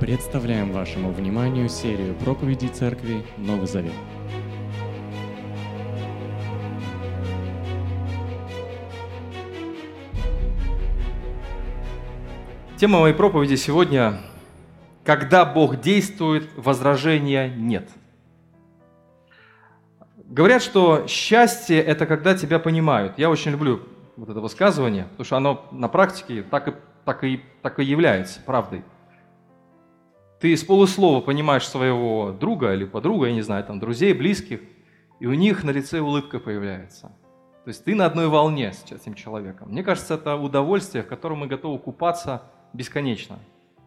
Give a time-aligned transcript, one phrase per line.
[0.00, 3.92] Представляем вашему вниманию серию проповедей Церкви Новый Завет.
[12.76, 14.20] Тема моей проповеди сегодня
[15.02, 17.88] «Когда Бог действует, возражения нет».
[20.16, 23.18] Говорят, что счастье– это когда тебя понимают.
[23.18, 23.82] Я очень люблю
[24.16, 26.74] вот это высказывание, потому что оно на практике так и,
[27.04, 28.84] так и, так и является правдой.
[30.40, 34.60] Ты с полуслова понимаешь своего друга или подруга, я не знаю, там, друзей, близких,
[35.18, 37.12] и у них на лице улыбка появляется.
[37.64, 39.68] То есть ты на одной волне с этим человеком.
[39.70, 43.38] Мне кажется, это удовольствие, в котором мы готовы купаться бесконечно.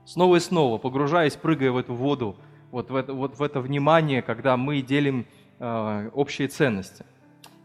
[0.06, 2.36] Снова и снова, погружаясь, прыгая в эту воду,
[2.70, 5.26] вот в это, вот в это внимание, когда мы делим
[5.60, 7.06] э, общие ценности.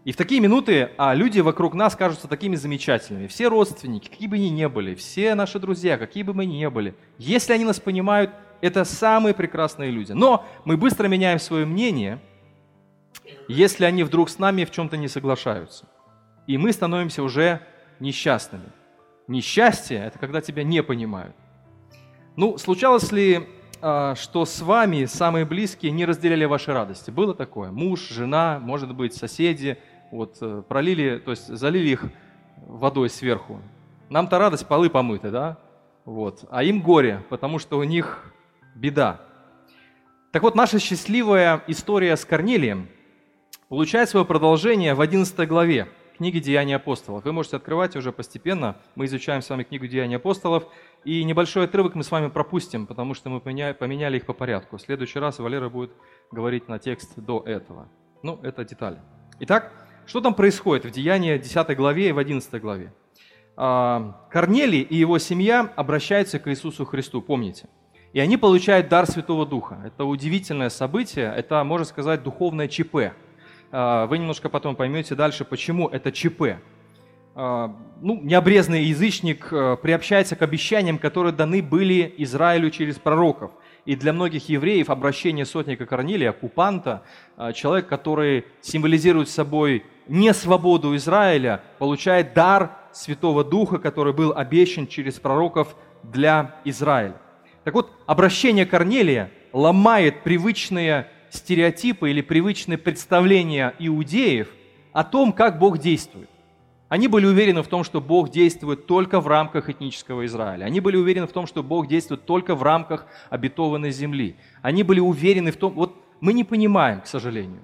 [0.05, 3.27] И в такие минуты а, люди вокруг нас кажутся такими замечательными.
[3.27, 6.95] Все родственники, какие бы они ни были, все наши друзья, какие бы мы ни были,
[7.19, 8.31] если они нас понимают,
[8.61, 10.13] это самые прекрасные люди.
[10.13, 12.21] Но мы быстро меняем свое мнение,
[13.49, 15.87] если они вдруг с нами в чем-то не соглашаются.
[16.47, 17.61] И мы становимся уже
[18.01, 18.67] несчастными.
[19.29, 21.35] Несчастье– это когда тебя не понимают.
[22.37, 23.49] Ну, случалось ли,
[23.83, 27.11] а, что с вами самые близкие не разделяли ваши радости?
[27.11, 27.71] Было такое?
[27.71, 29.79] Муж, жена, может быть, соседи,
[30.13, 32.05] вот э, пролили, то есть залили их
[32.67, 33.61] водой сверху.
[34.09, 35.59] Нам-то радость, полы помыты, да?
[36.05, 36.45] Вот.
[36.51, 38.33] А им горе, потому что у них
[38.77, 39.21] беда.
[40.33, 42.89] Так вот, наша счастливая история с Корнелием
[43.69, 47.25] получает свое продолжение в 11 главе книги «Деяния апостолов».
[47.25, 48.77] Вы можете открывать уже постепенно.
[48.95, 50.65] Мы изучаем с вами книгу «Деяния апостолов».
[51.05, 54.77] И небольшой отрывок мы с вами пропустим, потому что мы поменяли их по порядку.
[54.77, 55.93] В следующий раз Валера будет
[56.31, 57.89] говорить на текст до этого.
[58.23, 58.99] Ну, это детали.
[59.41, 59.73] Итак,
[60.07, 62.93] что там происходит в Деянии 10 главе и в 11 главе?
[63.57, 67.69] А, Корнелий и его семья обращаются к Иисусу Христу, помните?
[68.17, 69.79] И они получают дар Святого Духа.
[69.85, 73.13] Это удивительное событие, это, можно сказать, духовное ЧП.
[73.71, 76.57] А, вы немножко потом поймете дальше, почему это ЧП.
[77.35, 83.51] А, ну, необрезанный язычник э, приобщается к обещаниям, которые даны были Израилю через пророков.
[83.85, 87.03] И для многих евреев обращение сотника Корнилия, оккупанта,
[87.37, 94.87] а, человек, который символизирует собой не свободу Израиля, получает дар Святого Духа, который был обещан
[94.87, 97.17] через пророков для Израиля.
[97.67, 104.55] Так вот, обращение Корнелия ломает привычные стереотипы или привычные представления иудеев
[104.93, 106.31] о том, как Бог действует.
[106.89, 110.65] Они были уверены в том, что Бог действует только в рамках этнического Израиля.
[110.65, 114.37] Они были уверены в том, что Бог действует только в рамках обетованной земли.
[114.63, 117.63] Они были уверены в том, вот мы не понимаем, к сожалению.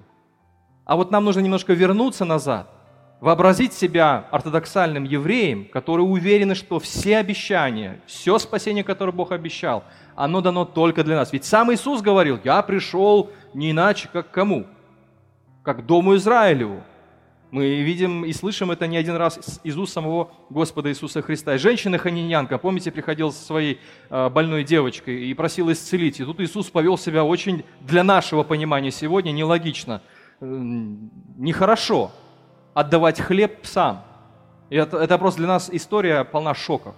[0.83, 2.69] А вот нам нужно немножко вернуться назад,
[3.23, 10.41] вообразить себя ортодоксальным евреем, которые уверены, что все обещания, все спасение, которое Бог обещал, оно
[10.41, 11.31] дано только для нас.
[11.31, 14.67] Ведь сам Иисус говорил, я пришел не иначе, как кому?
[15.63, 16.83] Как Дому Израилеву.
[17.49, 21.55] Мы видим и слышим это не один раз из уст самого Господа Иисуса Христа.
[21.55, 23.79] И женщина-ханинянка, помните, приходила со своей
[24.09, 26.19] а, больной девочкой и просила исцелить.
[26.19, 30.01] И тут Иисус повел себя очень, для нашего понимания сегодня, нелогично,
[30.41, 32.11] нехорошо
[32.73, 34.03] отдавать хлеб псам.
[34.69, 36.95] И это, это просто для нас история полна шоков.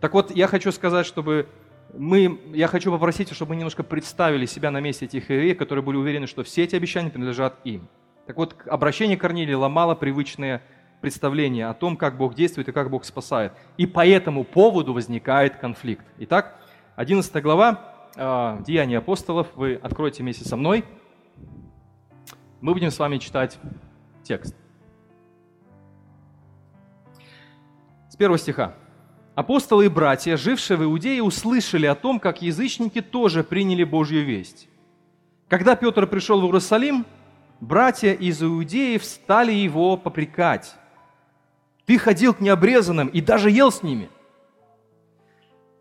[0.00, 1.48] Так вот, я хочу сказать, чтобы
[1.92, 5.96] мы, я хочу попросить, чтобы мы немножко представили себя на месте этих евреев, которые были
[5.96, 7.88] уверены, что все эти обещания принадлежат им.
[8.26, 10.62] Так вот, обращение Корнилия ломало привычные
[11.00, 13.52] представления о том, как Бог действует и как Бог спасает.
[13.76, 16.04] И по этому поводу возникает конфликт.
[16.18, 16.60] Итак,
[16.96, 19.48] 11 глава э, Деяния апостолов.
[19.56, 20.84] Вы откроете вместе со мной.
[22.60, 23.58] Мы будем с вами читать
[24.22, 24.59] текст.
[28.20, 28.74] Первого стиха.
[29.34, 34.68] Апостолы и братья, жившие в Иудее, услышали о том, как язычники тоже приняли Божью весть.
[35.48, 37.06] Когда Петр пришел в Иерусалим,
[37.60, 40.74] братья из Иудеи стали его попрекать.
[41.86, 44.10] Ты ходил к необрезанным и даже ел с ними.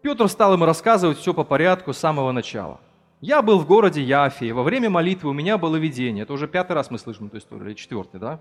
[0.01, 2.79] Петр стал ему рассказывать все по порядку с самого начала.
[3.19, 6.23] Я был в городе Яфе, и во время молитвы у меня было видение.
[6.23, 8.39] Это уже пятый раз мы слышим эту историю, или четвертый, да?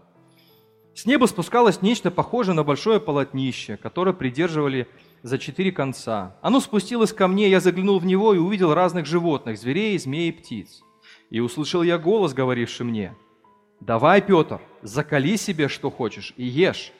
[0.98, 4.88] С неба спускалось нечто похожее на большое полотнище, которое придерживали
[5.22, 6.34] за четыре конца.
[6.42, 10.32] Оно спустилось ко мне, я заглянул в него и увидел разных животных, зверей, змей и
[10.32, 10.82] птиц.
[11.30, 13.14] И услышал я голос, говоривший мне,
[13.78, 16.90] «Давай, Петр, закали себе, что хочешь, и ешь».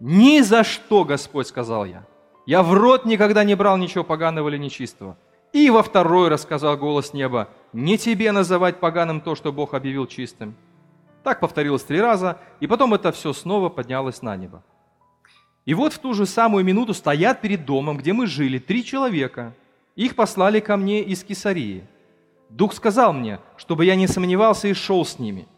[0.00, 2.06] «Ни за что, Господь!»— сказал я.
[2.46, 5.18] «Я в рот никогда не брал ничего поганого или нечистого».
[5.52, 10.06] И во второй раз сказал голос неба, «Не тебе называть поганым то, что Бог объявил
[10.06, 10.56] чистым».
[11.26, 14.62] Так повторилось три раза, и потом это все снова поднялось на небо.
[15.64, 19.52] И вот в ту же самую минуту стоят перед домом, где мы жили, три человека,
[19.96, 21.84] Их послали ко мне из Кесарии.
[22.48, 25.48] Дух сказал мне, чтобы я не сомневался и шел с ними.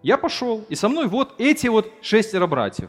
[0.00, 2.88] Я пошел, и со мной вот эти вот шестеро братьев.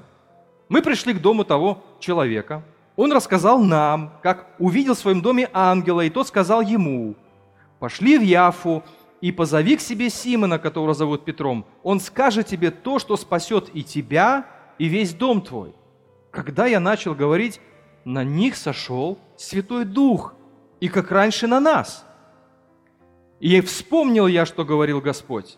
[0.69, 2.61] Мы пришли к дому того человека.
[2.95, 7.15] Он рассказал нам, как увидел в своем доме ангела, и тот сказал ему,
[7.79, 8.83] «Пошли в Яфу
[9.21, 11.65] и позови к себе Симона, которого зовут Петром.
[11.83, 14.45] Он скажет тебе то, что спасет и тебя,
[14.77, 15.73] и весь дом твой».
[16.31, 17.59] Когда я начал говорить,
[18.05, 20.35] на них сошел Святой Дух,
[20.79, 22.05] и как раньше на нас.
[23.39, 25.57] И вспомнил я, что говорил Господь.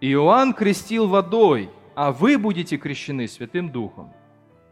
[0.00, 4.12] Иоанн крестил водой, а вы будете крещены Святым Духом.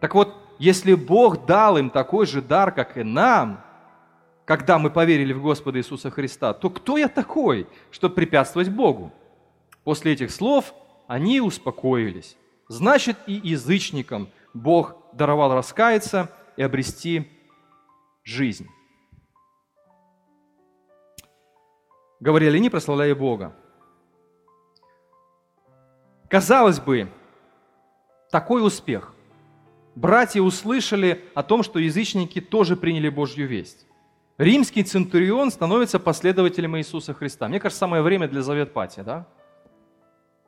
[0.00, 3.64] Так вот, если Бог дал им такой же дар, как и нам,
[4.50, 9.12] когда мы поверили в Господа Иисуса Христа, то кто я такой, чтобы препятствовать Богу?
[9.84, 10.74] После этих слов
[11.06, 12.36] они успокоились.
[12.66, 17.30] Значит, и язычникам Бог даровал раскаяться и обрести
[18.24, 18.66] жизнь.
[22.18, 23.54] Говорили они, прославляя Бога.
[26.28, 27.08] Казалось бы,
[28.32, 29.14] такой успех.
[29.94, 33.86] Братья услышали о том, что язычники тоже приняли Божью весть.
[34.40, 37.46] Римский центурион становится последователем Иисуса Христа.
[37.46, 39.26] Мне кажется, самое время для завет пати, да?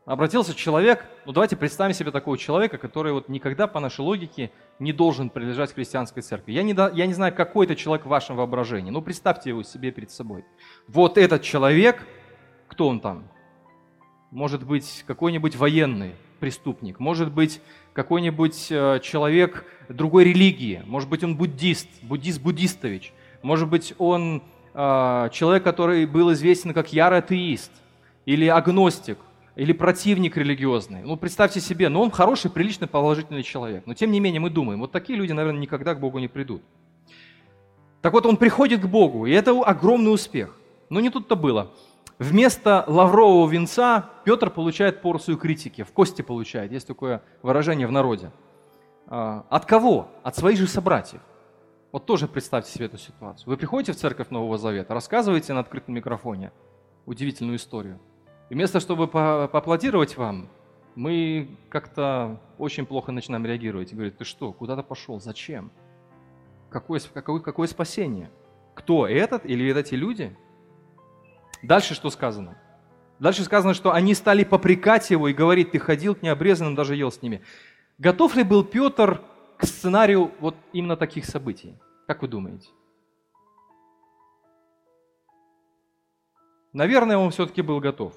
[0.07, 4.95] Обратился человек, ну давайте представим себе такого человека, который вот никогда по нашей логике не
[4.95, 6.53] должен принадлежать христианской церкви.
[6.53, 9.91] Я не, я не знаю, какой это человек в вашем воображении, но представьте его себе
[9.91, 10.47] перед собой.
[10.89, 12.03] Вот этот человек,
[12.69, 13.29] кто он там?
[14.31, 17.61] Может быть, какой-нибудь военный преступник, может быть,
[17.93, 23.13] какой-нибудь э, человек другой религии, может быть, он буддист, буддист-буддистович,
[23.43, 24.43] может быть, он
[24.75, 27.71] э, человек, который был известен как ярый атеист
[28.25, 29.19] или агностик,
[29.55, 31.03] или противник религиозный.
[31.03, 33.85] Ну, представьте себе, ну, он хороший, приличный, положительный человек.
[33.87, 36.63] Но, тем не менее, мы думаем, вот такие люди, наверное, никогда к Богу не придут.
[38.01, 40.57] Так вот, он приходит к Богу, и это огромный успех.
[40.89, 41.71] Но не тут-то было.
[42.19, 48.31] Вместо лаврового венца Петр получает порцию критики, в кости получает, есть такое выражение в народе.
[49.07, 50.09] А, от кого?
[50.23, 51.21] От своих же собратьев.
[51.93, 53.49] Вот тоже представьте себе эту ситуацию.
[53.49, 56.51] Вы приходите в церковь Нового Завета, рассказываете на открытом микрофоне
[57.07, 58.01] удивительную историю–
[58.53, 60.51] и вместо, чтобы поаплодировать вам,
[60.95, 63.91] мы как-то очень плохо начинаем реагировать.
[63.91, 65.73] И говорит, ты что, куда ты пошел, зачем?
[66.69, 68.31] Какое, какое, какое спасение?
[68.75, 70.37] Кто, этот или эти люди?
[71.63, 72.59] Дальше что сказано?
[73.19, 77.11] Дальше сказано, что они стали попрекать его и говорить, ты ходил к необрезанным, даже ел
[77.11, 77.41] с ними.
[77.97, 79.23] Готов ли был Петр
[79.63, 81.77] к сценарию вот именно таких событий?
[82.09, 82.69] Как вы думаете?
[86.73, 88.15] Наверное, он все-таки был готов.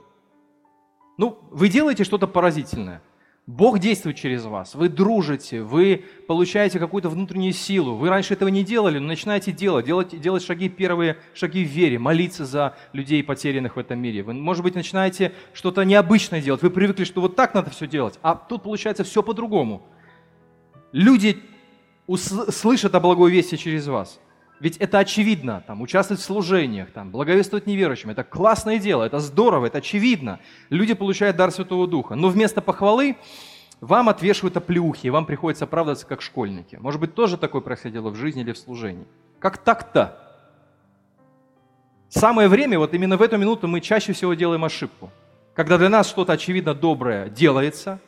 [1.18, 3.02] Ну, вы делаете что-то поразительное.
[3.48, 7.96] Бог действует через вас, вы дружите, вы получаете какую-то внутреннюю силу.
[7.96, 12.00] Вы раньше этого не делали, но начинаете делать, делать, делать шаги, первые шаги в вере,
[12.00, 14.24] молиться за людей, потерянных в этом мире.
[14.24, 16.64] Вы, может быть, начинаете что-то необычное делать.
[16.64, 19.84] Вы привыкли, что вот так надо все делать, а тут получается все по-другому.
[20.96, 21.44] Люди
[22.08, 24.18] слышат о благой вести через вас.
[24.62, 28.12] Ведь это очевидно, там, участвовать в служениях, там, благовествовать неверующим.
[28.12, 30.40] Это классное дело, это здорово, это очевидно.
[30.70, 32.16] Люди получают дар Святого Духа.
[32.16, 33.18] Но вместо похвалы
[33.82, 36.78] вам отвешивают оплеухи, и вам приходится оправдываться как школьники.
[36.78, 39.06] Может быть, тоже такое происходило в жизни или в служении.
[39.40, 40.18] Как так-то?
[42.08, 45.12] Самое время, вот именно в эту минуту мы чаще всего делаем ошибку.
[45.56, 48.00] Когда для нас что-то очевидно доброе делается,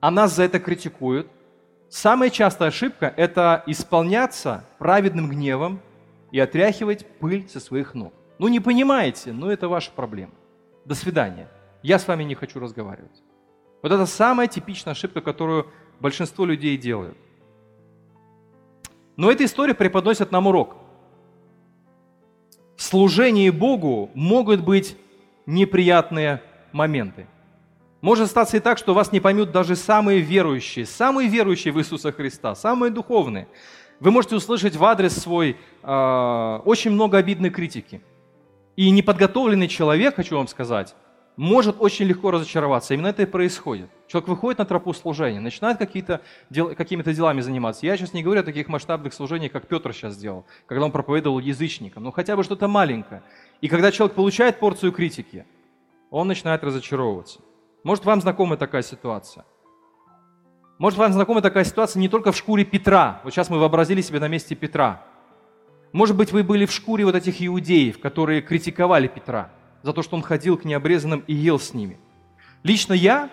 [0.00, 1.30] а нас за это критикуют,
[1.88, 5.80] Самая частая ошибка– это исполняться праведным гневом
[6.32, 8.12] и отряхивать пыль со своих ног.
[8.38, 10.32] Ну не понимаете, но это ваша проблема.
[10.84, 11.48] До свидания.
[11.82, 13.22] Я с вами не хочу разговаривать.
[13.82, 15.68] Вот это самая типичная ошибка, которую
[16.00, 17.16] большинство людей делают.
[19.16, 20.76] Но эта история преподносит нам урок.
[22.76, 24.96] В служении Богу могут быть
[25.46, 27.26] неприятные моменты–
[28.06, 32.12] может статься и так, что вас не поймут даже самые верующие, самые верующие в Иисуса
[32.12, 33.48] Христа, самые духовные.
[33.98, 38.00] Вы можете услышать в адрес свой э, очень много обидной критики.
[38.76, 40.94] И неподготовленный человек, хочу вам сказать,
[41.36, 42.94] может очень легко разочароваться.
[42.94, 43.90] Именно это и происходит.
[44.06, 47.86] Человек выходит на тропу служения, начинает какие-то дел, какими-то делами заниматься.
[47.86, 51.40] Я сейчас не говорю о таких масштабных служениях, как Петр сейчас сделал, когда он проповедовал
[51.40, 53.24] язычникам, но хотя бы что-то маленькое.
[53.60, 55.44] И когда человек получает порцию критики,
[56.10, 57.40] он начинает разочаровываться.
[57.86, 59.44] Может, вам знакома такая ситуация?
[60.78, 63.20] Может, вам знакома такая ситуация не только в шкуре Петра.
[63.22, 65.04] Вот сейчас мы вообразили себя на месте Петра.
[65.92, 69.52] Может быть, вы были в шкуре вот этих иудеев, которые критиковали Петра
[69.84, 71.96] за то, что он ходил к необрезанным и ел с ними.
[72.64, 73.30] Лично я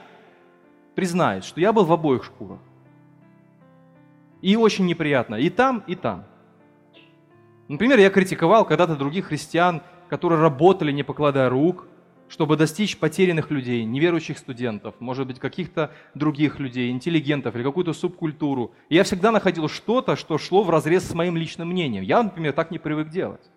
[0.93, 2.59] признаюсь, что я был в обоих шкурах.
[4.43, 5.33] И очень неприятно.
[5.33, 6.25] И там, и там.
[7.69, 11.87] Например, я критиковал когда-то других христиан, которые работали, не покладая рук,
[12.33, 18.73] чтобы достичь потерянных людей, неверующих студентов, может быть, каких-то других людей, интеллигентов или какую-то субкультуру.
[18.89, 22.03] И я всегда находил что-то, что шло в разрез с моим личным мнением.
[22.03, 23.51] Я, например, так не привык делать.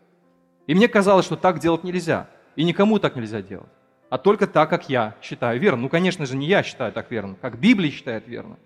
[0.66, 2.28] И мне казалось, что так делать нельзя.
[2.54, 3.71] И никому так нельзя делать.
[4.11, 5.80] А только так, как я считаю верно.
[5.80, 8.59] Ну, конечно же, не я считаю так верно, как Библия считает верно.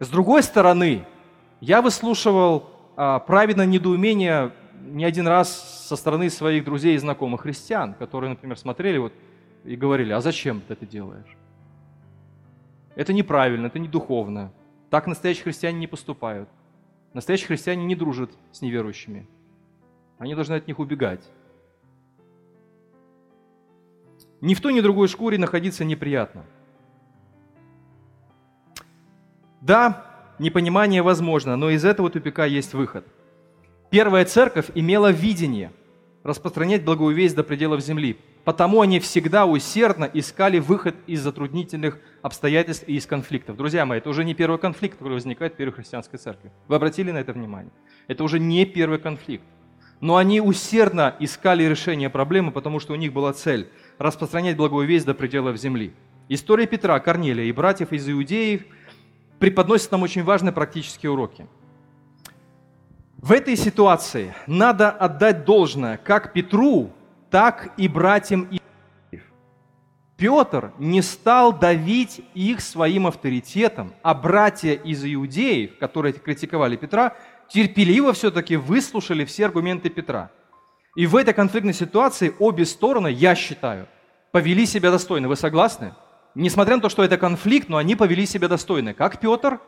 [0.00, 1.06] С другой стороны,
[1.62, 7.94] я выслушивал а, праведное недоумение не один раз со стороны своих друзей и знакомых христиан,
[7.94, 9.12] которые, например, смотрели вот
[9.64, 11.36] и говорили, а зачем ты это делаешь?
[12.96, 14.52] Это неправильно, это не духовно.
[14.88, 16.48] Так настоящие христиане не поступают.
[17.12, 19.26] Настоящие христиане не дружат с неверующими.
[20.18, 21.28] Они должны от них убегать.
[24.40, 26.44] Ни в той, ни в другой шкуре находиться неприятно.
[29.60, 30.06] Да,
[30.38, 33.06] непонимание возможно, но из этого тупика есть выход–
[33.90, 35.72] Первая церковь имела видение
[36.24, 38.18] распространять благую весть до пределов земли.
[38.44, 43.56] Потому они всегда усердно искали выход из затруднительных обстоятельств и из конфликтов.
[43.56, 46.52] Друзья мои, это уже не первый конфликт, который возникает в первой христианской церкви.
[46.68, 47.72] Вы обратили на это внимание?
[48.06, 49.44] Это уже не первый конфликт.
[50.00, 55.06] Но они усердно искали решение проблемы, потому что у них была цель– распространять благую весть
[55.06, 55.94] до пределов земли.
[56.28, 58.62] История Петра, Корнелия и братьев из Иудеев
[59.38, 61.46] преподносит нам очень важные практические уроки–
[63.24, 66.92] в этой ситуации надо отдать должное как Петру,
[67.30, 69.24] так и братьям Иудеев.
[70.18, 77.16] Петр не стал давить их своим авторитетом, а братья из иудеев, которые критиковали Петра,
[77.48, 80.30] терпеливо все-таки выслушали все аргументы Петра.
[80.94, 83.88] И в этой конфликтной ситуации обе стороны, я считаю,
[84.32, 85.28] повели себя достойно.
[85.28, 85.94] Вы согласны?
[86.34, 88.92] Несмотря на то, что это конфликт, но они повели себя достойно.
[88.92, 89.60] Как Петр,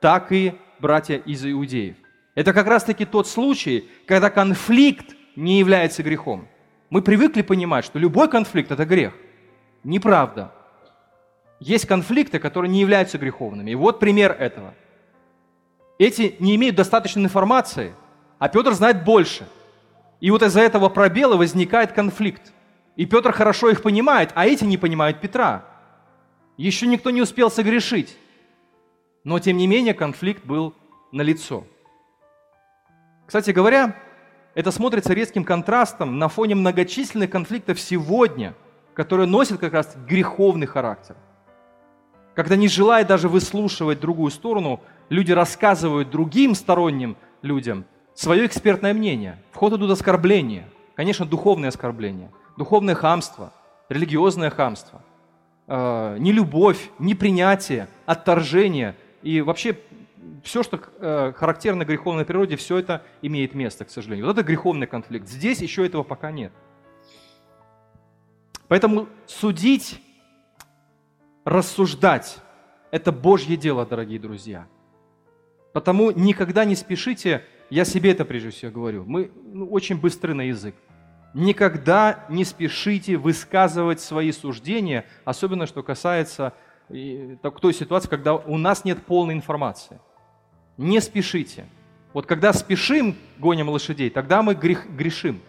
[0.00, 1.96] так и братья из иудеев.
[2.34, 6.48] Это как раз-таки тот случай, когда конфликт не является грехом.
[6.88, 9.14] Мы привыкли понимать, что любой конфликт– это грех.
[9.84, 10.52] Неправда.
[11.60, 13.70] Есть конфликты, которые не являются греховными.
[13.70, 14.74] И вот пример этого.
[15.98, 17.94] Эти не имеют достаточной информации,
[18.38, 19.46] а Петр знает больше.
[20.20, 22.52] И вот из-за этого пробела возникает конфликт.
[22.96, 25.64] И Петр хорошо их понимает, а эти не понимают Петра.
[26.56, 28.16] Еще никто не успел согрешить.
[29.24, 30.74] Но тем не менее конфликт был
[31.10, 31.66] налицо.
[33.26, 33.96] Кстати говоря,
[34.54, 38.54] это смотрится резким контрастом на фоне многочисленных конфликтов сегодня,
[38.94, 41.16] которые носят как раз греховный характер.
[42.34, 49.42] Когда не желая даже выслушивать другую сторону, люди рассказывают другим сторонним людям свое экспертное мнение.
[49.52, 50.68] В ход идут оскорбления.
[50.94, 53.52] Конечно, духовные оскорбления, духовное хамство,
[53.88, 55.02] религиозное хамство,
[55.66, 59.78] э, нелюбовь, непринятие, отторжение и вообще
[60.42, 64.26] все, что э, характерно греховной природе, все это имеет место, к сожалению.
[64.26, 65.28] Вот это греховный конфликт.
[65.28, 66.52] Здесь еще этого пока нет.
[68.68, 70.00] Поэтому судить,
[71.44, 72.38] рассуждать–
[72.90, 74.66] это Божье дело, дорогие друзья.
[75.72, 80.42] Потому никогда не спешите, я себе это прежде всего говорю, мы ну, очень быстры на
[80.42, 80.74] язык.
[81.34, 86.52] Никогда не спешите высказывать свои суждения, особенно что касается
[86.88, 90.00] той ситуации, когда у нас нет полной информации–
[90.82, 91.66] не спешите.
[92.12, 95.40] Вот когда спешим, гоним лошадей, тогда мы грех, грешим.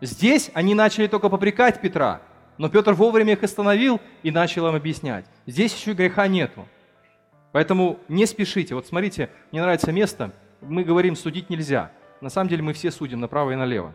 [0.00, 2.22] Здесь они начали только попрекать Петра,
[2.56, 5.26] но Петр вовремя их остановил и начал им объяснять.
[5.46, 6.66] Здесь еще греха нету.
[7.52, 8.74] Поэтому не спешите.
[8.74, 11.90] Вот смотрите, мне нравится место, мы говорим, судить нельзя.
[12.20, 13.92] На самом деле мы все судим направо и налево.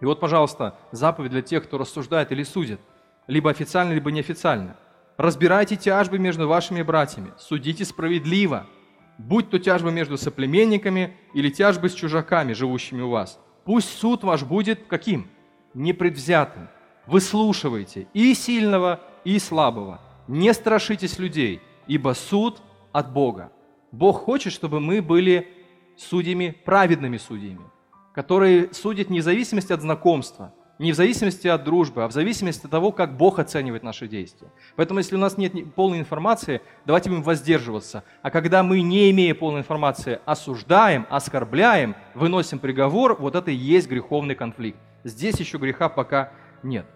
[0.00, 2.80] И вот, пожалуйста, заповедь для тех, кто рассуждает или судит,
[3.26, 4.76] либо официально, либо неофициально.
[5.16, 8.66] Разбирайте тяжбы между вашими братьями, судите справедливо–
[9.18, 13.40] будь то тяжбы между соплеменниками или тяжбы с чужаками, живущими у вас.
[13.64, 15.28] Пусть суд ваш будет каким?
[15.74, 16.68] Непредвзятым.
[17.06, 20.00] Выслушивайте и сильного, и слабого.
[20.28, 23.52] Не страшитесь людей, ибо суд от Бога.
[23.92, 25.48] Бог хочет, чтобы мы были
[25.96, 27.70] судьями, праведными судьями,
[28.14, 32.64] которые судят не в зависимости от знакомства– не в зависимости от дружбы, а в зависимости
[32.64, 34.48] от того, как Бог оценивает наши действия.
[34.74, 38.02] Поэтому, если у нас нет полной информации, давайте будем воздерживаться.
[38.22, 43.88] А когда мы, не имея полной информации, осуждаем, оскорбляем, выносим приговор, вот это и есть
[43.88, 44.78] греховный конфликт.
[45.04, 46.32] Здесь еще греха пока
[46.64, 46.86] нет.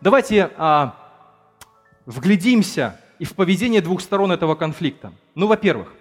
[0.00, 0.96] Давайте а,
[2.06, 5.12] вглядимся и в поведение двух сторон этого конфликта.
[5.36, 5.94] Ну, во-первых,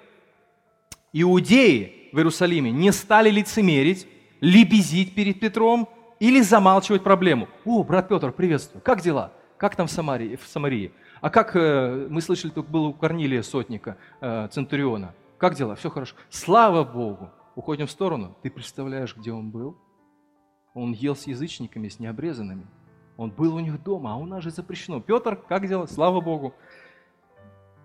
[1.14, 4.08] иудеи в Иерусалиме не стали лицемерить,
[4.40, 5.88] лебезить перед Петром–
[6.22, 7.50] или замалчивать проблему.
[7.66, 8.84] О, брат Петр, приветствую.
[8.84, 9.34] Как дела?
[9.58, 10.36] Как там в Самарии?
[10.36, 10.94] В Самарии?
[11.20, 15.16] А как, э, мы слышали, тут был у Корнилия сотника, э, Центуриона.
[15.40, 15.74] Как дела?
[15.74, 16.16] Все хорошо.
[16.30, 17.32] Слава Богу.
[17.56, 18.38] уходим в сторону.
[18.44, 19.76] Ты представляешь, где он был?
[20.74, 22.68] Он ел с язычниками, с необрезанными.
[23.18, 25.02] Он был у них дома, а у нас же запрещено.
[25.02, 25.88] Петр, как делал?
[25.88, 26.54] Слава Богу.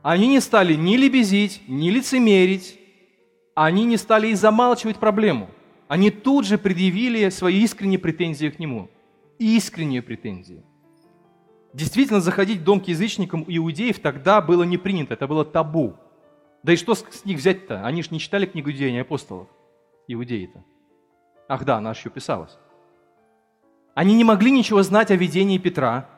[0.02, 2.78] Они не стали ни лебезить, ни лицемерить.
[3.54, 5.48] Они не стали и замалчивать проблему.
[5.88, 8.90] Они тут же предъявили свои искренние претензии к нему.
[9.38, 10.62] Искренние претензии.
[11.72, 15.96] Действительно, заходить в дом к язычникам иудеев тогда было не принято, это было табу.
[16.62, 17.84] Да и что с них взять-то?
[17.84, 19.46] Они же не читали книгу деяний апостолов,
[20.08, 20.64] иудеи-то.
[21.48, 22.56] Ах да, она еще писалась.
[23.94, 26.08] Они не могли ничего знать о видении Петра,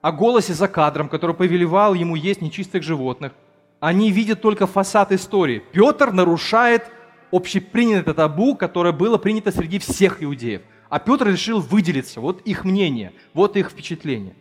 [0.00, 3.32] о голосе за кадром, который повелевал ему есть нечистых животных.
[3.80, 5.62] Они видят только фасад истории.
[5.72, 6.90] Петр нарушает
[7.30, 10.62] общепринятое табу, которое было принято среди всех иудеев.
[10.88, 12.20] А Петр решил выделиться.
[12.20, 14.34] Вот их мнение, вот их впечатление.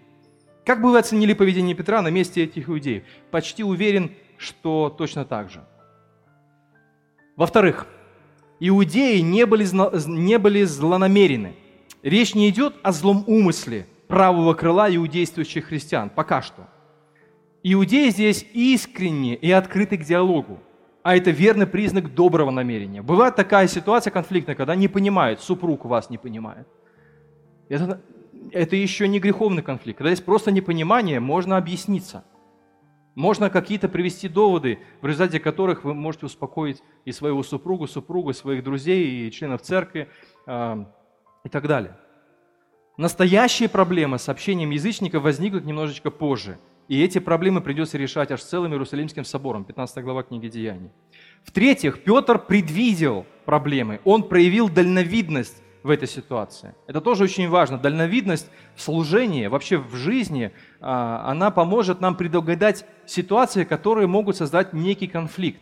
[0.65, 3.03] Как бы вы оценили поведение Петра на месте этих иудеев?
[3.31, 5.63] Почти уверен, что точно так же.
[7.35, 7.87] Во-вторых,
[8.59, 9.65] иудеи не были,
[10.07, 11.55] не были злонамерены–
[12.05, 16.67] Речь не идет о злом умысле правого крыла иудействующих христиан, пока что.
[17.63, 20.59] Иудеи здесь искренне и открыты к диалогу,
[21.05, 23.03] а это верный признак доброго намерения.
[23.03, 26.67] Бывает такая ситуация конфликтная, когда не понимает, супруг вас не понимает.
[27.69, 28.01] Это,
[28.51, 29.99] это еще не греховный конфликт.
[29.99, 32.25] Когда есть просто непонимание, можно объясниться.
[33.13, 38.63] Можно какие-то привести доводы, в результате которых вы можете успокоить и своего супругу, супругу, своих
[38.63, 40.09] друзей и членов церкви,
[40.47, 40.91] а,
[41.43, 41.95] и так далее.
[42.97, 46.57] Настоящие проблемы с общением язычников возникнут немножечко позже.
[46.87, 50.91] И эти проблемы придется решать аж целым Иерусалимским собором, 15 глава книги Деяний.
[51.43, 56.75] В-третьих, Петр предвидел проблемы, он проявил дальновидность в этой ситуации.
[56.87, 57.77] Это тоже очень важно.
[57.77, 64.73] Дальновидность в служении, вообще в жизни, а, она поможет нам предугадать ситуации, которые могут создать
[64.73, 65.61] некий конфликт.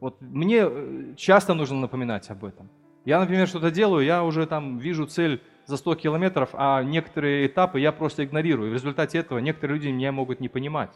[0.00, 2.70] Вот мне э, часто нужно напоминать об этом.
[3.04, 7.78] Я, например, что-то делаю, я уже там вижу цель за 100 километров, а некоторые этапы
[7.78, 8.70] я просто игнорирую.
[8.70, 10.90] В результате этого некоторые люди меня могут не понимать.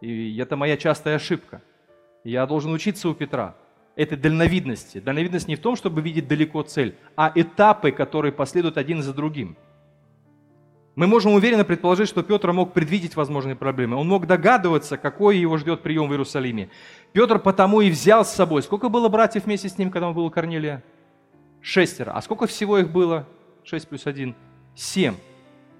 [0.00, 1.62] И это моя частая ошибка.
[2.24, 3.54] Я должен учиться у Петра
[3.94, 4.98] этой дальновидности.
[4.98, 9.56] Дальновидность не в том, чтобы видеть далеко цель, а этапы, которые последуют один за другим.
[10.96, 13.96] Мы можем уверенно предположить, что Петр мог предвидеть возможные проблемы.
[13.96, 16.68] Он мог догадываться, какой его ждет прием в Иерусалиме.
[17.12, 18.62] Петр потому и взял с собой.
[18.64, 20.82] Сколько было братьев вместе с ним, когда он был у Корнелия?
[21.60, 22.10] Шестеро.
[22.10, 23.28] А сколько всего их было?
[23.64, 24.34] Шесть плюс один.
[24.74, 25.14] Семь.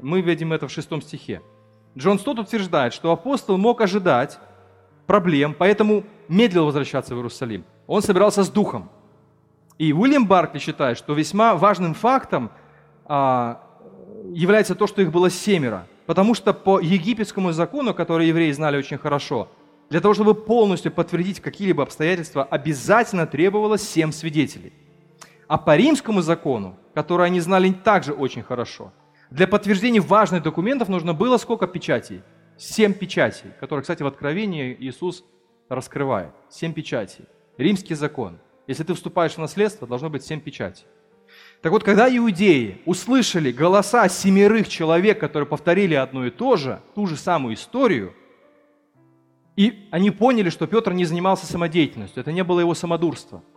[0.01, 1.42] Мы видим это в шестом стихе.
[1.97, 4.38] Джон Стот утверждает, что апостол мог ожидать
[5.07, 7.64] проблем, поэтому медлил возвращаться в Иерусалим.
[7.87, 8.90] Он собирался с духом.
[9.77, 12.51] И Уильям Баркли считает, что весьма важным фактом
[13.05, 13.61] а,
[14.33, 15.87] является то, что их было семеро.
[16.07, 19.51] Потому что по египетскому закону, который евреи знали очень хорошо,
[19.90, 24.73] для того, чтобы полностью подтвердить какие-либо обстоятельства, обязательно требовалось семь свидетелей.
[25.46, 28.92] А по римскому закону, который они знали также очень хорошо,
[29.30, 32.22] для подтверждения важных документов нужно было сколько печатей?
[32.57, 35.24] Семь печатей, которые, кстати, в Откровении Иисус
[35.68, 36.30] раскрывает.
[36.48, 37.24] Семь печатей.
[37.59, 38.38] Римский закон.
[38.66, 40.87] Если ты вступаешь в наследство, должно быть семь печатей.
[41.62, 47.07] Так вот, когда иудеи услышали голоса семерых человек, которые повторили одно и то же, ту
[47.07, 48.14] же самую историю,
[49.57, 53.42] и они поняли, что Петр не занимался самодеятельностью, это не было его самодурство–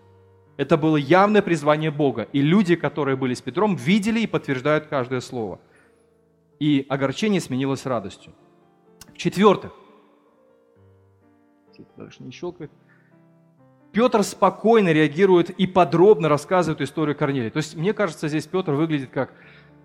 [0.58, 2.28] это было явное призвание Бога.
[2.34, 5.60] И люди, которые были с Петром, видели и подтверждают каждое слово.
[6.60, 8.34] И огорчение сменилось радостью.
[9.14, 9.72] В-четвертых,
[11.96, 12.72] дальше не щелкает,
[13.92, 17.50] Петр спокойно реагирует и подробно рассказывает историю Корнелия.
[17.50, 19.34] То есть, мне кажется, здесь Петр выглядит как,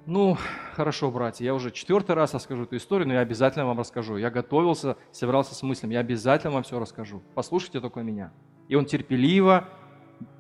[0.07, 0.37] ну,
[0.75, 4.17] хорошо, братья, я уже четвертый раз расскажу эту историю, но я обязательно вам расскажу.
[4.17, 7.23] Я готовился, собирался с мыслями, я обязательно вам все расскажу.
[7.35, 8.33] Послушайте только меня.
[8.69, 9.69] И он терпеливо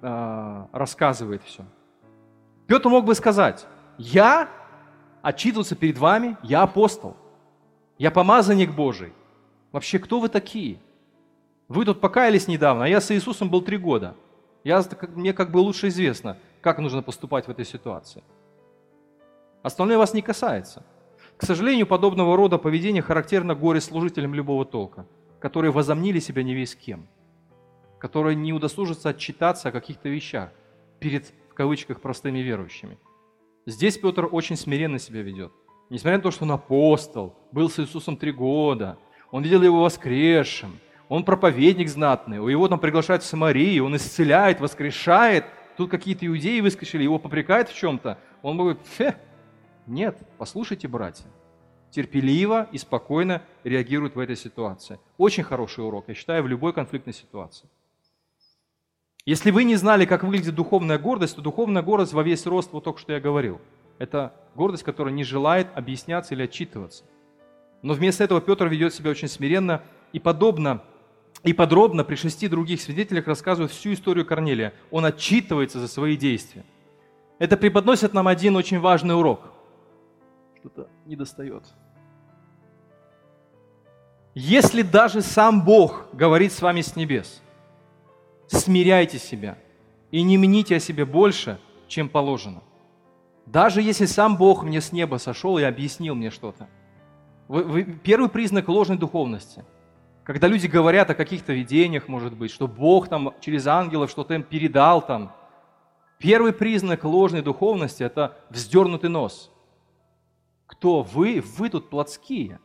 [0.00, 1.64] э, рассказывает все.
[2.66, 3.66] Петр мог бы сказать,
[3.98, 4.48] я
[5.22, 7.16] отчитывался перед вами, я апостол,
[7.98, 9.12] я помазанник Божий.
[9.72, 10.78] Вообще, кто вы такие?
[11.68, 14.14] Вы тут покаялись недавно, а я с Иисусом был три года.
[14.64, 14.82] Я,
[15.14, 18.22] мне как бы лучше известно, как нужно поступать в этой ситуации.
[19.62, 20.84] Остальное вас не касается.
[21.36, 25.06] К сожалению, подобного рода поведение характерно горе служителям любого толка,
[25.40, 27.06] которые возомнили себя не весь кем–
[28.02, 30.50] которые не удосужатся отчитаться о каких-то вещах
[30.98, 32.98] перед, в кавычках, простыми верующими.
[33.64, 35.52] Здесь Петр очень смиренно себя ведет.
[35.88, 38.98] Несмотря на то, что он апостол, был с Иисусом три года,
[39.30, 45.44] он видел его воскресшим, он проповедник знатный, его там приглашают в Самарию, он исцеляет, воскрешает.
[45.76, 48.18] Тут какие-то иудеи выскочили, его попрекают в чем-то.
[48.42, 49.16] Он говорит, фе,
[49.86, 51.26] нет, послушайте, братья,
[51.92, 54.98] терпеливо и спокойно реагирует в этой ситуации.
[55.18, 57.68] Очень хороший урок, я считаю, в любой конфликтной ситуации.
[59.24, 62.84] Если вы не знали, как выглядит духовная гордость, то духовная гордость во весь рост, вот
[62.84, 63.60] только что я говорил.
[63.98, 67.04] Это гордость, которая не желает объясняться или отчитываться.
[67.82, 69.82] Но вместо этого Петр ведет себя очень смиренно
[70.12, 70.82] и подобно
[71.44, 74.74] и подробно при шести других свидетелях рассказывает всю историю Корнелия.
[74.90, 76.64] Он отчитывается за свои действия.
[77.38, 79.50] Это преподносит нам один очень важный урок.
[80.60, 81.64] Что-то не достает.
[84.34, 87.42] Если даже сам Бог говорит с вами с небес,
[88.52, 89.58] смиряйте себя
[90.10, 92.62] и не мните о себе больше, чем положено.
[93.46, 96.68] Даже если сам Бог мне с неба сошел и объяснил мне что-то.
[98.02, 99.64] Первый признак ложной духовности.
[100.24, 104.44] Когда люди говорят о каких-то видениях, может быть, что Бог там через ангелов что-то им
[104.44, 105.32] передал там.
[106.18, 109.50] Первый признак ложной духовности– это вздернутый нос.
[110.66, 111.42] Кто вы?
[111.58, 112.60] Вы тут плотские.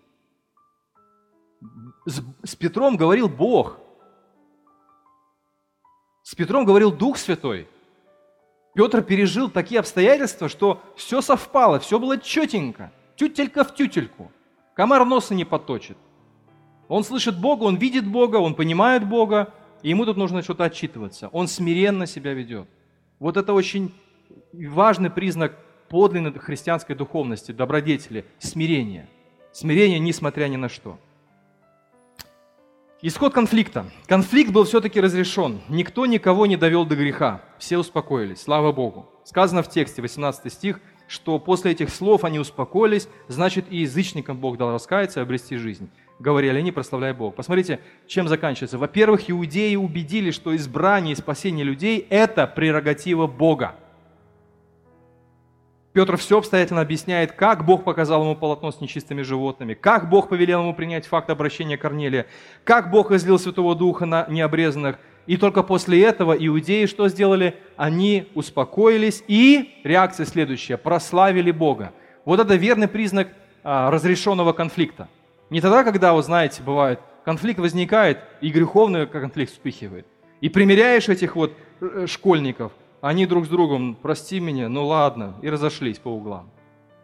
[2.05, 3.79] С, с Петром говорил Бог.
[6.27, 7.69] С Петром говорил Дух Святой.
[8.75, 14.29] Петр пережил такие обстоятельства, что все совпало, все было четенько, тютелька в тютельку.
[14.75, 15.97] Комар носа не поточит.
[16.89, 21.29] Он слышит Бога, он видит Бога, он понимает Бога, и ему тут нужно что-то отчитываться.
[21.29, 22.67] Он смиренно себя ведет.
[23.19, 23.93] Вот это очень
[24.51, 29.07] важный признак подлинной христианской духовности, добродетели, смирения.
[29.53, 30.99] Смирение, несмотря ни на что.
[33.03, 33.85] Исход конфликта.
[34.07, 35.61] Конфликт был все-таки разрешен.
[35.69, 37.43] Никто никого не довел до греха.
[37.59, 39.07] Все успокоились, слава Богу.
[39.23, 44.57] Сказано в тексте, 18 стих, что после этих слов они успокоились, значит и язычникам Бог
[44.57, 45.91] дал раскаяться и обрести жизнь.
[46.17, 47.35] Говорили они, прославляя Бог.
[47.35, 48.79] Посмотрите, чем заканчивается.
[48.79, 53.75] Во-первых, иудеи убедили, что избрание и спасение людей– это прерогатива Бога.
[55.97, 60.61] Петр все обстоятельно объясняет, как Бог показал ему полотно с нечистыми животными, как Бог повелел
[60.61, 62.27] ему принять факт обращения Корнелия,
[62.63, 67.55] как Бог излил Святого Духа на необрезанных, и только после этого иудеи что сделали?
[67.77, 71.93] Они успокоились, и реакция следующая– прославили Бога.
[72.25, 73.29] Вот это верный признак
[73.63, 75.07] а, разрешенного конфликта.
[75.49, 80.05] Не тогда, когда, вы знаете, бывает, конфликт возникает, и греховный конфликт вспыхивает.
[80.41, 82.71] И примеряешь этих вот э, школьников,
[83.07, 86.49] они друг с другом, прости меня, ну ладно, и разошлись по углам.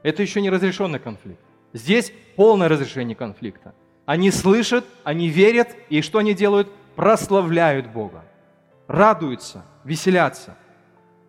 [0.04, 1.42] Это еще не разрешенный конфликт.
[1.74, 3.74] Здесь полное разрешение конфликта.
[4.06, 6.70] Они слышат, они верят, и что они делают?
[6.96, 8.24] прославляют Бога,
[8.88, 10.56] радуются, веселятся.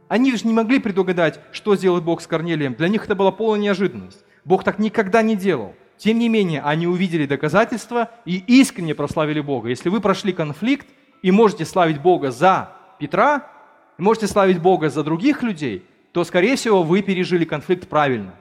[0.08, 2.74] Они же не могли предугадать, что сделает Бог с Корнелием.
[2.74, 4.24] Для них это была полная неожиданность.
[4.44, 5.74] Бог так никогда не делал.
[5.96, 9.68] Тем не менее, они увидели доказательства и искренне прославили Бога.
[9.68, 10.86] Если вы прошли конфликт
[11.22, 13.48] и можете славить Бога за Петра,
[13.98, 18.34] можете славить Бога за других людей, то, скорее всего, вы пережили конфликт правильно.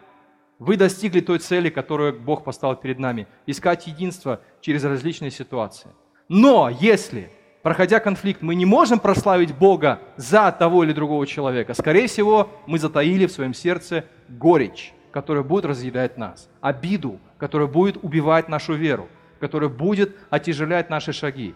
[0.59, 5.89] Вы достигли той цели, которую Бог поставил перед нами– искать единство через различные ситуации.
[6.29, 7.29] Но если,
[7.63, 12.79] проходя конфликт, мы не можем прославить Бога за того или другого человека, скорее всего, мы
[12.79, 19.09] затаили в своем сердце горечь, которая будет разъедать нас, обиду, которая будет убивать нашу веру,
[19.39, 21.55] которая будет отяжелять наши шаги.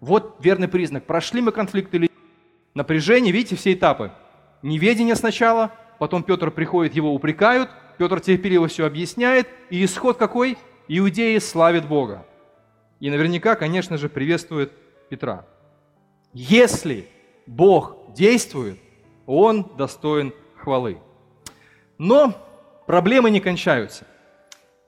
[0.00, 1.04] Вот верный признак.
[1.04, 2.10] Прошли мы конфликт или
[2.74, 4.12] напряжение, видите, все этапы.
[4.62, 10.56] Неведение сначала, потом Петр приходит, его упрекают, Петр терпеливо все объясняет, и исход какой?
[10.88, 12.26] Иудеи славят Бога.
[13.00, 14.72] И наверняка, конечно же, приветствует
[15.08, 15.44] Петра.
[16.32, 17.08] Если
[17.46, 18.78] Бог действует,
[19.26, 20.98] Он достоин хвалы.
[21.98, 22.34] Но
[22.86, 24.06] проблемы не кончаются.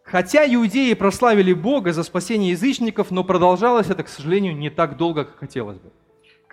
[0.04, 5.24] Хотя иудеи прославили Бога за спасение язычников, но продолжалось это, к сожалению, не так долго,
[5.24, 5.90] как хотелось бы.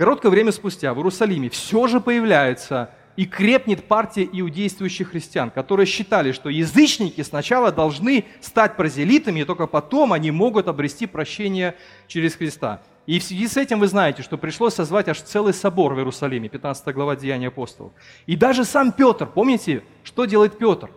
[0.01, 6.31] Короткое время спустя в Иерусалиме все же появляется и крепнет партия иудействующих христиан, которые считали,
[6.31, 11.75] что язычники сначала должны стать прозелитами, и только потом они могут обрести прощение
[12.07, 12.81] через Христа.
[13.05, 16.49] И в связи с этим вы знаете, что пришлось созвать аж целый собор в Иерусалиме,
[16.49, 17.91] 15 глава Деяния апостолов.
[18.25, 20.89] И даже сам Петр, помните, что делает Петр?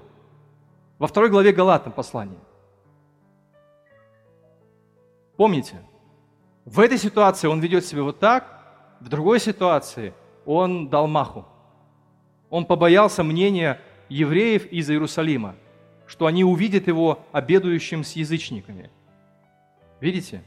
[0.98, 2.38] Во второй главе Галатам послания.
[5.36, 5.76] Помните?
[6.64, 8.63] В этой ситуации он ведет себя вот так,
[9.00, 11.44] в другой ситуации он дал маху.
[12.50, 15.56] Он побоялся мнения евреев из Иерусалима,
[16.06, 18.90] что они увидят его обедающим с язычниками.
[20.00, 20.42] Видите?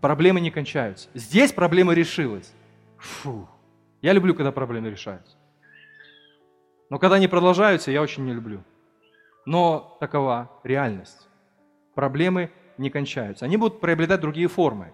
[0.00, 1.08] Проблемы не кончаются.
[1.14, 2.52] Здесь проблема решилась.
[2.98, 3.48] Фу.
[4.00, 5.36] Я люблю, когда проблемы решаются.
[6.90, 8.64] Но когда они продолжаются, я очень не люблю.
[9.46, 11.28] Но такова реальность.
[11.94, 13.44] Проблемы не кончаются.
[13.44, 14.92] Они будут приобретать другие формы.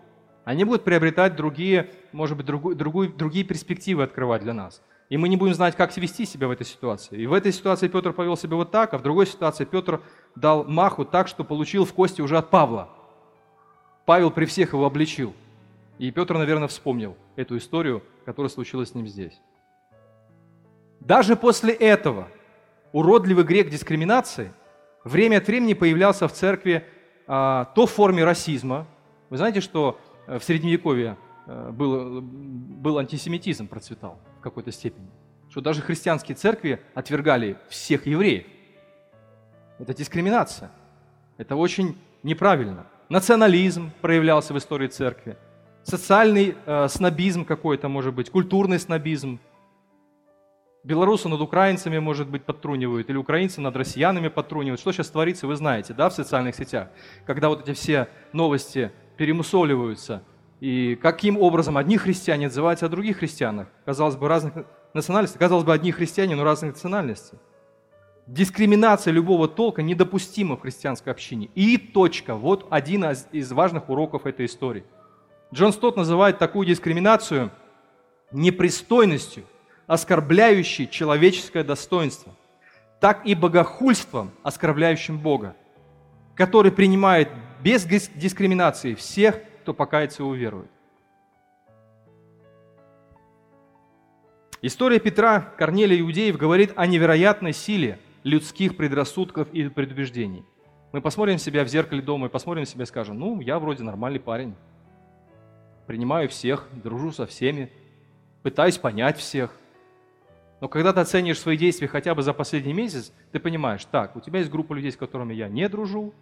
[0.49, 4.81] Они будут приобретать другие, может быть, другую, другую, другие перспективы открывать для нас.
[5.11, 7.21] И мы не будем знать, как вести себя в этой ситуации.
[7.21, 10.01] И в этой ситуации Петр повел себя вот так, а в другой ситуации Петр
[10.37, 12.89] дал маху так, что получил в кости уже от Павла.
[14.07, 15.35] Павел при всех его обличил.
[15.99, 19.39] И Петр, наверное, вспомнил эту историю, которая случилась с ним здесь.
[20.99, 22.27] Даже после этого
[22.93, 24.55] уродливый грех дискриминации
[25.05, 26.87] время от времени появлялся в церкви
[27.27, 28.87] а, то в форме расизма.
[29.29, 30.01] Вы знаете, что
[30.37, 35.09] в Средневековье э, был, был антисемитизм, процветал в какой-то степени.
[35.49, 38.47] Что даже христианские церкви отвергали всех евреев.
[39.79, 40.71] Это дискриминация.
[41.39, 42.87] Это очень неправильно.
[43.09, 45.39] Национализм проявлялся в истории церкви.
[45.83, 49.41] Социальный э, снобизм какой-то, может быть, культурный снобизм.
[50.85, 54.81] Белорусы над украинцами, может быть, подтрунивают, или украинцы над россиянами подтрунивают.
[54.81, 56.89] Что сейчас творится, вы знаете, да, в социальных сетях,
[57.27, 60.23] когда вот эти все новости перемусоливаются,
[60.61, 64.55] и каким образом одни христиане отзываются о других христианах, казалось бы, разных
[64.95, 67.39] национальностей, казалось бы, одни христиане, но разных национальностей.
[68.27, 71.51] Дискриминация любого толка недопустима в христианской общине.
[71.55, 72.35] И точка.
[72.35, 74.85] Вот один из важных уроков этой истории.
[75.53, 77.51] Джон Стот называет такую дискриминацию
[78.33, 79.45] непристойностью–
[79.89, 82.33] оскорбляющий человеческое достоинство,
[83.01, 85.57] так и богохульством, оскорбляющим Бога,
[86.37, 87.31] который принимает
[87.63, 90.71] без дискриминации всех, кто покается и уверует.
[94.61, 100.45] История Петра, Корнелия Иудеев говорит о невероятной силе людских предрассудков и предубеждений.
[100.93, 104.19] Мы посмотрим себя в зеркале дома и посмотрим себя и скажем, ну, я вроде нормальный
[104.19, 104.55] парень,
[105.87, 107.71] принимаю всех, дружу со всеми,
[108.43, 109.55] пытаюсь понять всех–
[110.61, 114.21] но когда ты оценишь свои действия хотя бы за последний месяц, ты понимаешь, так, у
[114.21, 116.15] тебя есть группа людей, с которыми я не дружу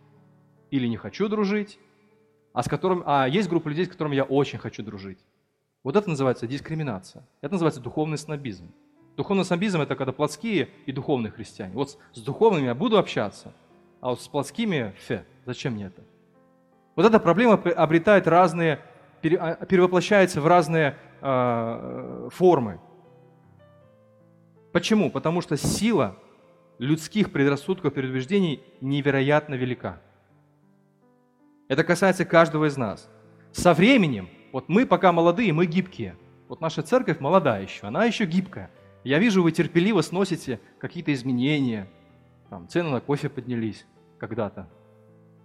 [0.71, 1.79] или не хочу дружить,
[2.53, 5.19] а, с которым, а есть группа людей, с которыми я очень хочу дружить.
[5.83, 7.25] Вот это называется дискриминация.
[7.41, 8.73] Это называется духовный снобизм.
[9.17, 11.73] Духовный снобизм– это когда плотские и духовные христиане.
[11.75, 13.53] Вот с духовными я буду общаться,
[14.01, 16.03] а вот с плотскими– фе, зачем мне это?
[16.97, 18.81] Вот эта проблема обретает разные,
[19.23, 22.81] а, перевоплощается в разные э, формы.
[24.73, 25.11] Почему?
[25.11, 26.17] Потому что сила
[26.79, 30.01] людских предрассудков и предубеждений невероятно велика.
[31.69, 33.09] Это касается каждого из нас.
[33.53, 36.17] Со временем, вот мы пока молодые, мы гибкие.
[36.49, 38.71] Вот наша церковь молодая еще, она еще гибкая.
[39.03, 41.89] Я вижу, вы терпеливо сносите какие-то изменения.
[42.51, 43.85] Там, цены на кофе поднялись
[44.19, 44.69] когда-то.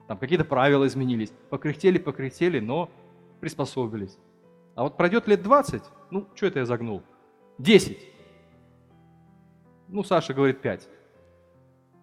[0.08, 1.32] Там какие-то правила изменились.
[1.50, 2.92] Покряхтели, покряхтели, но
[3.40, 4.18] приспособились.
[4.76, 7.02] А вот пройдет лет 20, ну, что это я загнул?
[7.58, 7.98] 10.
[9.88, 10.88] Ну, Саша говорит 5.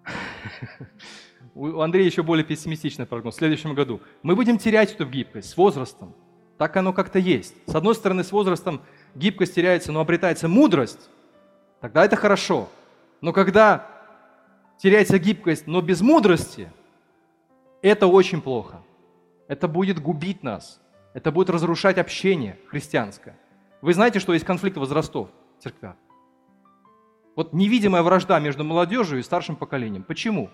[1.55, 3.35] У Андрея еще более пессимистичный прогноз.
[3.35, 6.14] В следующем году мы будем терять эту гибкость с возрастом.
[6.57, 7.55] Так оно как-то есть.
[7.66, 8.83] С одной стороны, с возрастом
[9.14, 11.09] гибкость теряется, но обретается мудрость.
[11.81, 12.68] Тогда это хорошо.
[13.20, 13.87] Но когда
[14.79, 16.70] теряется гибкость, но без мудрости,
[17.83, 18.83] это очень плохо.
[19.46, 20.81] Это будет губить нас.
[21.14, 23.37] Это будет разрушать общение христианское.
[23.81, 25.96] Вы знаете, что есть конфликт возрастов в церквях?
[27.37, 30.03] Вот невидимая вражда между молодежью и старшим поколением.
[30.03, 30.51] Почему?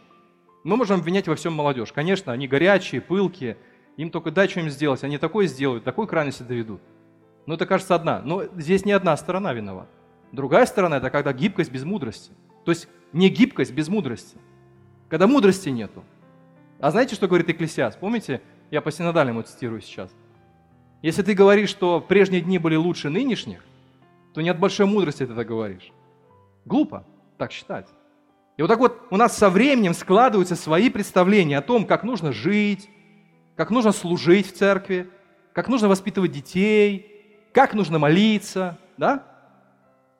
[0.65, 1.93] Мы можем обвинять во всем молодежь.
[1.93, 3.59] Конечно, они горячие, пылкие,
[3.99, 6.81] им только дай что-нибудь сделать, они такое сделают, такой крайности доведут.
[7.47, 8.23] Но это кажется одна.
[8.23, 9.91] Но здесь не одна сторона виновата.
[10.33, 12.33] Другая сторона– это когда гибкость без мудрости.
[12.65, 14.39] То есть не гибкость без мудрости.
[15.11, 16.03] Когда мудрости нету.
[16.81, 17.97] А знаете, что говорит Экклесиас?
[17.97, 20.11] Помните, я по синодальному цитирую сейчас.
[21.03, 23.63] Если ты говоришь, что прежние дни были лучше нынешних,
[24.33, 25.93] то не от большой мудрости ты это говоришь.
[26.65, 27.05] Глупо
[27.37, 27.87] так считать.
[28.57, 32.33] И вот так вот у нас со временем складываются свои представления о том, как нужно
[32.33, 32.89] жить,
[33.57, 35.11] как нужно служить в церкви,
[35.53, 37.11] как нужно воспитывать детей,
[37.53, 39.25] как нужно молиться, да?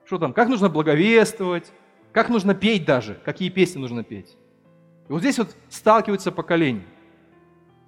[0.05, 1.73] Что там, как нужно благовествовать,
[2.13, 4.37] как нужно петь даже, какие песни нужно петь.
[5.09, 6.87] И вот здесь вот сталкиваются поколения.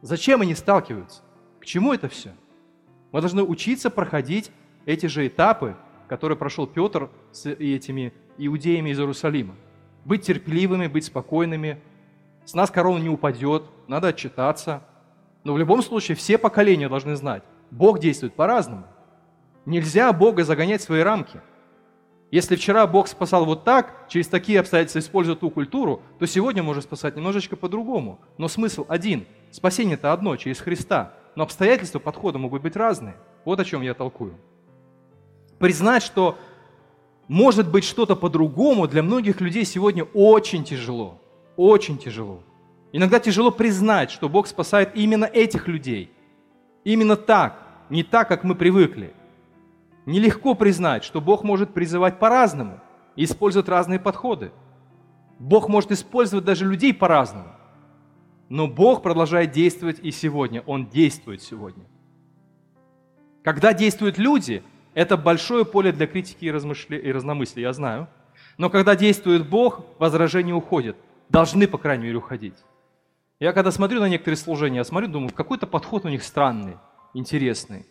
[0.03, 1.23] Зачем они сталкиваются?
[1.61, 2.35] К чему это все?
[3.13, 4.51] Мы должны учиться проходить
[4.85, 5.77] эти же этапы,
[6.09, 9.55] которые прошел Петр с этими иудеями из Иерусалима.
[10.07, 11.81] Быть терпеливыми, быть спокойными.
[12.45, 14.85] С нас корона не упадет, надо отчитаться.
[15.43, 17.43] Но в любом случае все поколения должны знать,
[17.73, 18.85] Бог действует по-разному.
[19.65, 21.41] Нельзя Бога загонять в свои рамки.
[22.31, 26.85] Если вчера Бог спасал вот так, через такие обстоятельства используя ту культуру, то сегодня может
[26.85, 28.21] спасать немножечко по-другому.
[28.39, 29.27] Но смысл один.
[29.51, 31.15] Спасение-то одно, через Христа.
[31.35, 33.17] Но обстоятельства подхода могут быть разные.
[33.45, 34.35] Вот о чем я толкую.
[35.59, 36.39] Признать, что
[37.29, 41.21] может быть что-то по-другому, для многих людей сегодня очень тяжело.
[41.57, 42.43] Очень тяжело.
[42.93, 46.11] Иногда тяжело признать, что Бог спасает именно этих людей.
[46.85, 49.13] Именно так, не так, как мы привыкли.
[50.07, 52.81] Нелегко признать, что Бог может призывать по-разному
[53.17, 54.53] и использовать разные подходы.
[55.39, 57.49] Бог может использовать даже людей по-разному.
[58.49, 60.63] Но Бог продолжает действовать и сегодня.
[60.67, 61.85] Он действует сегодня.
[63.43, 64.63] Когда действуют люди,
[64.97, 66.97] это большое поле для критики и, размышля...
[66.97, 68.09] и разномыслия, я знаю.
[68.57, 70.97] Но когда действует Бог, возражения уходят.
[71.29, 72.57] Должны, по крайней мере, уходить.
[73.39, 76.79] Я когда смотрю на некоторые служения, я смотрю, думаю, какой-то подход у них странный,
[77.13, 77.85] интересный.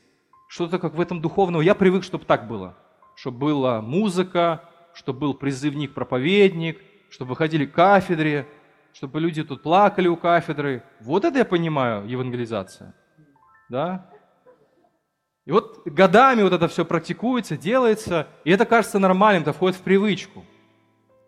[0.48, 1.62] Что-то как в этом духовного.
[1.62, 2.76] Я привык, чтобы так было.
[3.16, 4.64] Чтобы была музыка,
[4.96, 8.48] чтобы был призывник-проповедник, чтобы выходили к кафедре,
[8.94, 10.82] чтобы люди тут плакали у кафедры.
[11.02, 12.96] Вот это я понимаю, евангелизация.
[13.70, 14.10] Да?
[15.46, 19.82] И вот годами вот это все практикуется, делается, и это кажется нормальным, это входит в
[19.82, 20.44] привычку.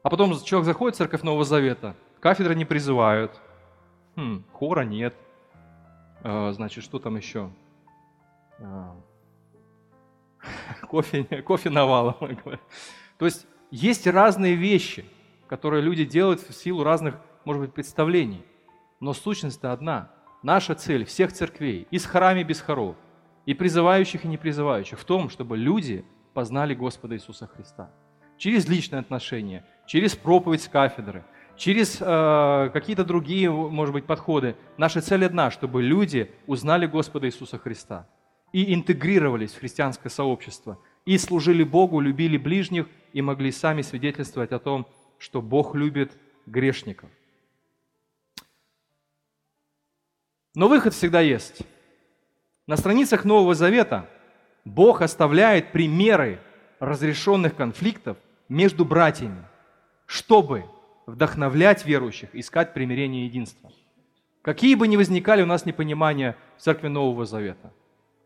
[0.01, 3.39] А потом человек заходит в церковь Нового Завета, кафедры не призывают,
[4.15, 5.13] хм, хора нет,
[6.23, 7.51] а, значит, что там еще?
[8.59, 8.95] А,
[10.89, 12.15] кофе, кофе навалом.
[13.17, 15.05] То есть есть разные вещи,
[15.47, 18.43] которые люди делают в силу разных, может быть, представлений.
[18.99, 20.11] Но сущность-то одна.
[20.41, 22.95] Наша цель всех церквей, и с хорами, и без хоров,
[23.47, 27.89] и призывающих, и не призывающих, в том, чтобы люди познали Господа Иисуса Христа.
[28.37, 31.23] Через личные отношения, через проповедь с кафедры,
[31.55, 34.57] через э, какие-то другие, может быть, подходы.
[34.77, 38.05] Наша цель одна, чтобы люди узнали Господа Иисуса Христа
[38.51, 44.59] и интегрировались в христианское сообщество, и служили Богу, любили ближних, и могли сами свидетельствовать о
[44.59, 46.11] том, что Бог любит
[46.45, 47.09] грешников.
[50.53, 51.61] Но выход всегда есть.
[52.67, 54.09] На страницах Нового Завета
[54.65, 56.39] Бог оставляет примеры
[56.79, 58.17] разрешенных конфликтов
[58.49, 59.43] между братьями,
[60.05, 60.65] чтобы
[61.05, 63.71] вдохновлять верующих, искать примирение и единство.
[64.41, 67.71] Какие бы ни возникали у нас непонимания в Церкви Нового Завета,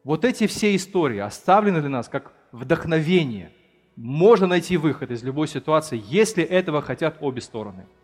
[0.04, 3.51] вот эти все истории оставлены для нас как вдохновение.
[3.95, 7.86] Можно найти выход из любой ситуации, если этого хотят обе стороны–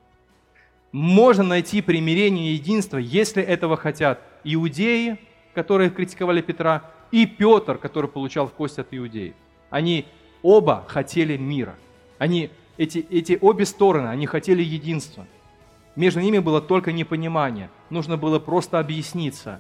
[0.92, 5.20] можно найти примирение и единство, если этого хотят иудеи,
[5.58, 9.34] которые критиковали Петра, и Петр, который получал в кость от иудеев.
[9.72, 10.06] Они
[10.44, 11.74] оба хотели мира.
[12.20, 15.26] Они, эти, эти обе стороны, они хотели единства.
[15.96, 17.72] Между ними было только непонимание.
[17.90, 19.60] Нужно было просто объясниться.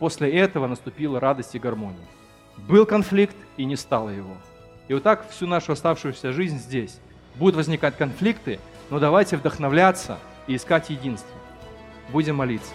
[0.00, 2.08] После этого наступила радость и гармония.
[2.56, 4.36] Был конфликт, и не стало его.
[4.88, 6.98] И вот так всю нашу оставшуюся жизнь здесь.
[7.36, 8.58] Будут возникать конфликты,
[8.90, 11.30] но давайте вдохновляться– и искать единство.
[12.12, 12.74] Будем молиться.